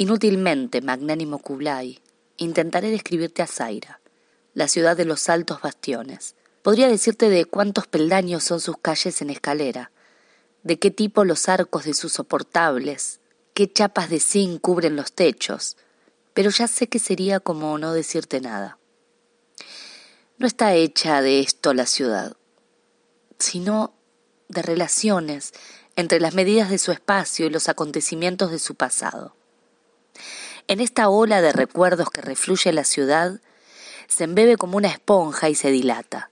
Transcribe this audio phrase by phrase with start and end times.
[0.00, 1.98] Inútilmente, magnánimo Kublai,
[2.36, 4.00] intentaré describirte a Zaira,
[4.54, 6.36] la ciudad de los altos bastiones.
[6.62, 9.90] Podría decirte de cuántos peldaños son sus calles en escalera,
[10.62, 13.18] de qué tipo los arcos de sus soportables,
[13.54, 15.76] qué chapas de zinc cubren los techos,
[16.32, 18.78] pero ya sé que sería como no decirte nada.
[20.36, 22.36] No está hecha de esto la ciudad,
[23.40, 23.94] sino
[24.46, 25.54] de relaciones
[25.96, 29.34] entre las medidas de su espacio y los acontecimientos de su pasado.
[30.70, 33.40] En esta ola de recuerdos que refluye la ciudad,
[34.06, 36.30] se embebe como una esponja y se dilata.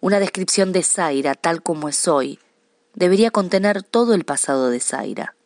[0.00, 2.38] Una descripción de Zaira tal como es hoy
[2.94, 5.36] debería contener todo el pasado de Zaira.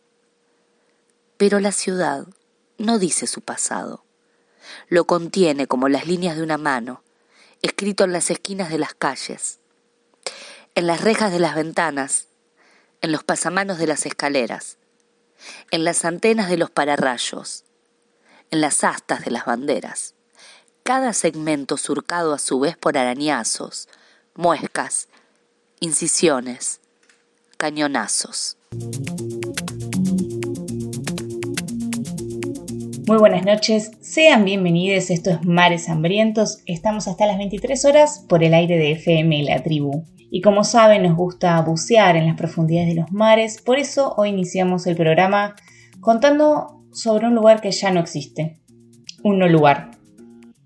[1.38, 2.28] Pero la ciudad
[2.76, 4.04] no dice su pasado.
[4.88, 7.02] Lo contiene como las líneas de una mano,
[7.62, 9.58] escrito en las esquinas de las calles,
[10.76, 12.28] en las rejas de las ventanas,
[13.00, 14.78] en los pasamanos de las escaleras,
[15.72, 17.64] en las antenas de los pararrayos,
[18.50, 20.14] en las astas de las banderas.
[20.82, 23.88] Cada segmento surcado a su vez por arañazos,
[24.34, 25.08] muescas,
[25.80, 26.80] incisiones,
[27.56, 28.56] cañonazos.
[33.06, 38.44] Muy buenas noches, sean bienvenidos, esto es Mares Hambrientos, estamos hasta las 23 horas por
[38.44, 40.04] el aire de FM La Tribu.
[40.30, 44.28] Y como saben, nos gusta bucear en las profundidades de los mares, por eso hoy
[44.28, 45.56] iniciamos el programa
[46.00, 48.58] contando sobre un lugar que ya no existe,
[49.22, 49.90] un no lugar.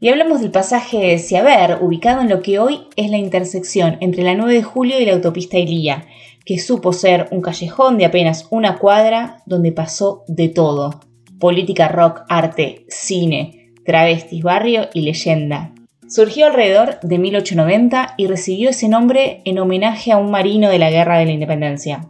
[0.01, 4.35] Y hablamos del pasaje Ciaver, ubicado en lo que hoy es la intersección entre la
[4.35, 6.07] 9 de julio y la autopista Ilía,
[6.45, 11.01] que supo ser un callejón de apenas una cuadra donde pasó de todo.
[11.39, 15.73] Política, rock, arte, cine, travestis, barrio y leyenda.
[16.09, 20.91] Surgió alrededor de 1890 y recibió ese nombre en homenaje a un marino de la
[20.91, 22.09] Guerra de la Independencia.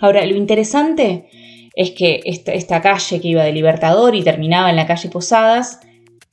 [0.00, 1.28] Ahora, lo interesante
[1.74, 5.80] es que esta, calle que iba de Libertador y terminaba en la calle Posadas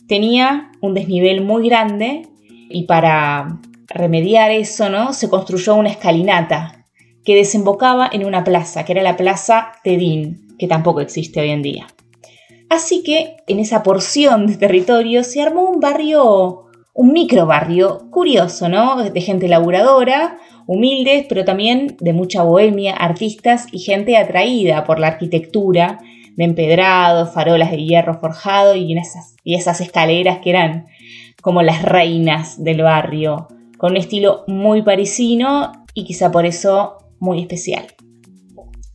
[0.08, 2.24] tenía un desnivel muy grande
[2.70, 5.14] y para remediar eso, ¿no?
[5.14, 6.86] Se construyó una escalinata
[7.24, 11.62] que desembocaba en una plaza, que era la Plaza Tedín, que tampoco existe hoy en
[11.62, 11.88] día.
[12.70, 18.70] Así que en esa porción de territorio se armó un barrio, un micro barrio curioso,
[18.70, 19.04] ¿no?
[19.04, 20.38] De gente laburadora,
[20.70, 26.00] humildes, pero también de mucha bohemia, artistas y gente atraída por la arquitectura,
[26.36, 30.86] de empedrado, farolas de hierro forjado y, esas, y esas escaleras que eran
[31.42, 33.48] como las reinas del barrio,
[33.80, 37.88] con un estilo muy parisino y quizá por eso muy especial.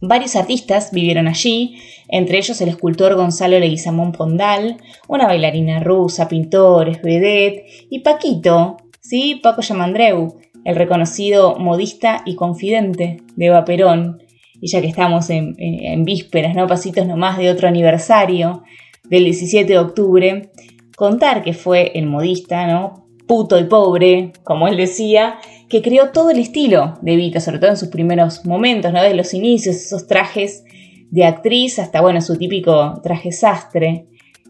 [0.01, 1.77] Varios artistas vivieron allí,
[2.09, 4.77] entre ellos el escultor Gonzalo Leguizamón Pondal,
[5.09, 9.41] una bailarina rusa, pintores, vedette y Paquito, ¿sí?
[9.43, 14.23] Paco Yamandreu, el reconocido modista y confidente de Eva Perón.
[14.61, 16.67] Y ya que estamos en, vísperas, ¿no?
[16.67, 18.63] Pasitos nomás de otro aniversario
[19.05, 20.51] del 17 de octubre,
[20.97, 23.07] contar que fue el modista, ¿no?
[23.27, 25.37] Puto y pobre, como él decía,
[25.69, 29.03] que creó todo el estilo de Vita, sobre todo en sus primeros momentos, ¿no?
[29.03, 30.65] De los inicios, esos trajes
[31.11, 34.07] de actriz hasta, bueno, su típico traje sastre.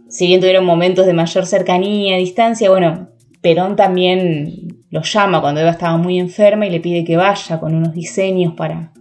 [0.08, 3.08] Si bien tuvieron momentos de mayor cercanía, distancia, bueno,
[3.40, 7.74] Perón también lo llama cuando Eva estaba muy enferma y le pide que vaya con
[7.74, 8.92] unos diseños para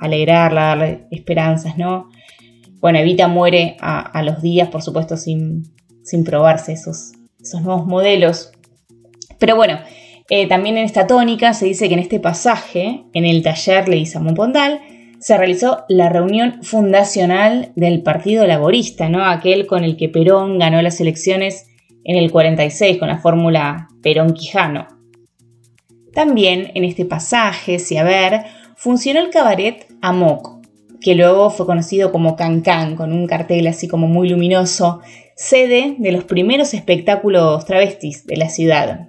[0.00, 2.08] alegrarla, darle esperanzas, ¿no?
[2.80, 5.62] Bueno, Evita muere a, los días, por supuesto, sin,
[6.02, 8.50] sin probarse esos, esos nuevos modelos.
[9.38, 9.78] Pero bueno,
[10.28, 14.34] eh, también en esta tónica se dice que en este pasaje, en el taller Leguizamón
[14.34, 14.80] Pondal,
[15.20, 19.24] se realizó la reunión fundacional del Partido Laborista, ¿no?
[19.24, 21.68] aquel con el que Perón ganó las elecciones
[22.02, 24.97] en el 46 con la fórmula Perón-Quijano.
[26.18, 28.42] También en este pasaje, si a ver,
[28.74, 30.66] funcionó el cabaret Amok,
[31.00, 35.00] que luego fue conocido como Cancán, con un cartel así como muy luminoso,
[35.36, 39.06] sede de los primeros espectáculos travestis de la ciudad.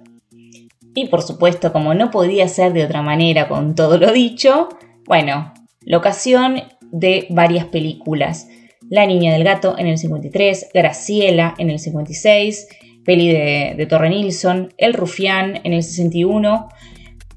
[0.94, 4.68] Y por supuesto, como no podía ser de otra manera con todo lo dicho,
[5.06, 8.46] bueno, locación de varias películas.
[8.88, 12.68] La Niña del Gato en el 53, Graciela en el 56,
[13.04, 16.68] peli de, de Torre Nilsson, El Rufián en el 61,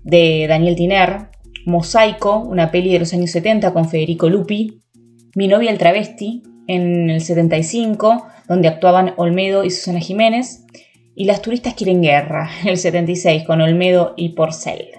[0.03, 1.29] de Daniel Tiner,
[1.65, 4.81] Mosaico, una peli de los años 70 con Federico Lupi,
[5.35, 10.65] Mi novia el travesti en el 75, donde actuaban Olmedo y Susana Jiménez,
[11.15, 14.89] y Las turistas quieren guerra, el 76, con Olmedo y Porcel.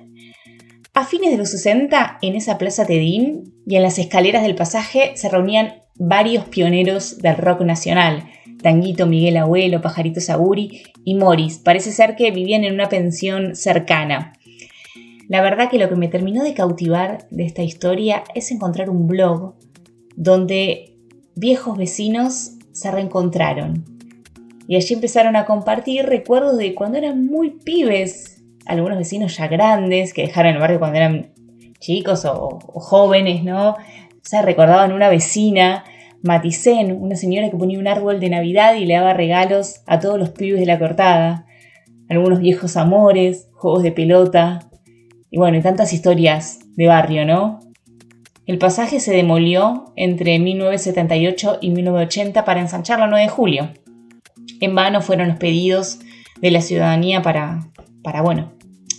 [0.94, 5.12] A fines de los 60, en esa plaza Tedín y en las escaleras del pasaje
[5.16, 8.24] se reunían varios pioneros del rock nacional,
[8.62, 11.58] Tanguito, Miguel Abuelo, Pajarito Saguri y Morris.
[11.58, 14.34] Parece ser que vivían en una pensión cercana.
[15.28, 19.06] La verdad que lo que me terminó de cautivar de esta historia es encontrar un
[19.06, 19.54] blog
[20.16, 20.96] donde
[21.34, 23.84] viejos vecinos se reencontraron.
[24.66, 30.14] Y allí empezaron a compartir recuerdos de cuando eran muy pibes, algunos vecinos ya grandes
[30.14, 31.32] que dejaron el barrio cuando eran
[31.78, 33.76] chicos o, jóvenes, ¿no?
[34.22, 35.84] Se recordaban una vecina,
[36.22, 40.18] Maticén, una señora que ponía un árbol de Navidad y le daba regalos a todos
[40.18, 41.46] los pibes de la cortada.
[42.08, 44.70] Algunos viejos amores, juegos de pelota.
[45.34, 47.58] Y bueno, y tantas historias de barrio, ¿no?
[48.46, 53.70] El pasaje se demolió entre 1978 y 1980 para ensanchar la 9 de julio.
[54.60, 55.98] En vano fueron los pedidos
[56.40, 57.68] de la ciudadanía para,
[58.04, 58.52] para, bueno,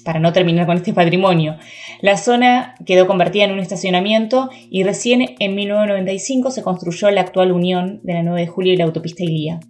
[0.03, 1.55] para no terminar con este patrimonio.
[2.01, 7.53] La zona quedó convertida en un estacionamiento y recién en 1995 se construyó la actual
[7.53, 9.61] unión de la 9 de julio y la autopista Ilía.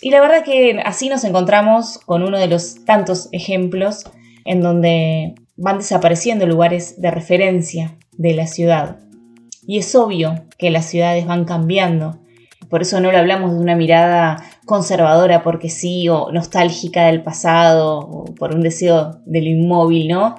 [0.00, 4.04] Y la verdad que así nos encontramos con uno de los tantos ejemplos
[4.46, 8.98] en donde van desapareciendo lugares de referencia de la ciudad.
[9.66, 12.18] Y es obvio que las ciudades van cambiando.
[12.70, 17.98] Por eso no le hablamos de una mirada conservadora porque sí o nostálgica del pasado
[17.98, 20.36] o por un deseo de lo inmóvil, ¿no?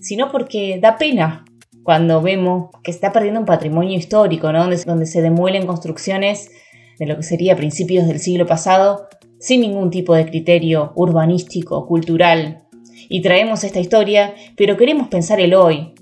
[0.00, 1.44] Sino porque da pena
[1.82, 4.60] cuando vemos que está perdiendo un patrimonio histórico, ¿no?
[4.60, 6.50] Donde, donde se demuelen construcciones
[6.98, 9.08] de lo que sería principios del siglo pasado
[9.40, 12.62] sin ningún tipo de criterio urbanístico, cultural.
[13.12, 15.94] Y traemos esta historia, pero queremos pensar el hoy,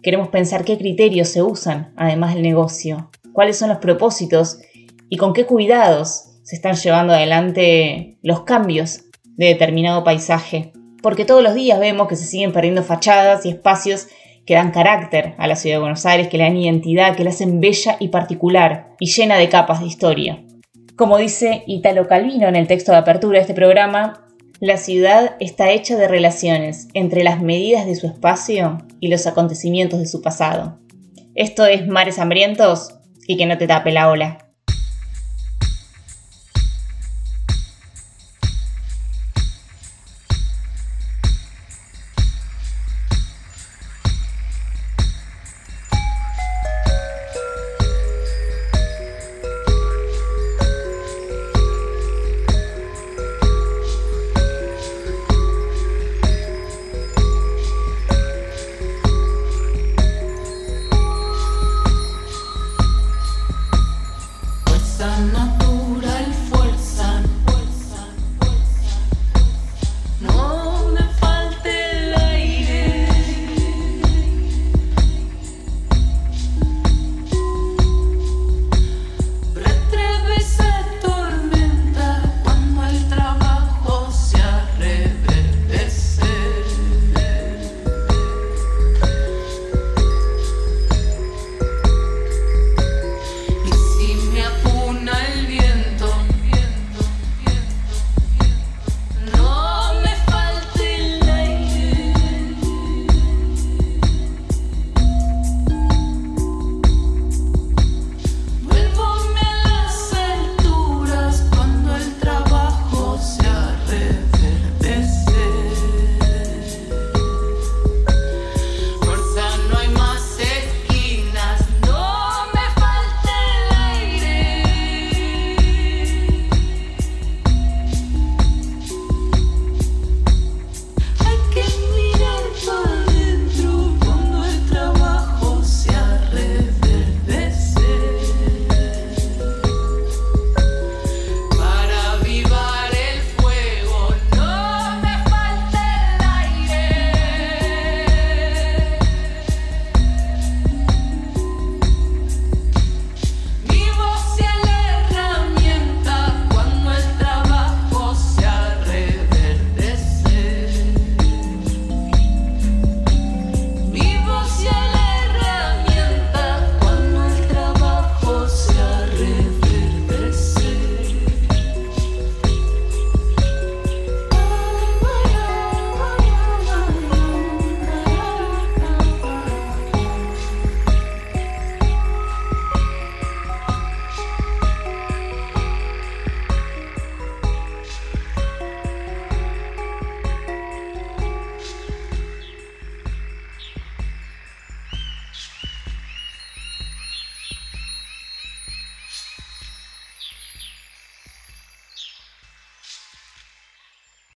[0.00, 4.60] queremos pensar qué criterios se usan además del negocio, cuáles son los propósitos
[5.08, 10.72] y con qué cuidados se están llevando adelante los cambios de determinado paisaje.
[11.02, 14.06] Porque todos los días vemos que se siguen perdiendo fachadas y espacios
[14.46, 17.30] que dan carácter a la ciudad de Buenos Aires, que le dan identidad, que la
[17.30, 20.44] hacen bella y particular y llena de capas de historia.
[20.94, 24.28] Como dice Italo Calvino en el texto de apertura de este programa,
[24.62, 29.98] la ciudad está hecha de relaciones entre las medidas de su espacio y los acontecimientos
[29.98, 30.78] de su pasado.
[31.34, 32.94] Esto es Mares Hambrientos
[33.26, 34.51] y que no te tape la ola.